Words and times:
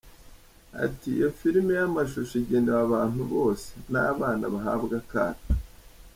Ati 0.83 1.07
"Iyo 1.17 1.29
filime 1.39 1.71
y’amashusho 1.79 2.33
igenewe 2.41 2.79
abantu 2.85 3.21
bose, 3.33 3.67
n’abana 3.91 4.45
bahabwa 4.53 4.93
akato. 5.01 5.47